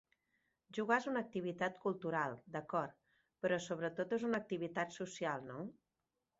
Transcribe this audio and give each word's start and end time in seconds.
Jugar 0.77 0.95
és 1.01 1.07
una 1.11 1.21
activitat 1.25 1.77
cultural, 1.83 2.33
d'acord, 2.57 2.97
però 3.45 3.61
sobretot 3.69 4.19
és 4.21 4.29
una 4.33 4.43
activitat 4.45 5.01
social, 5.01 5.49
no? 5.55 5.63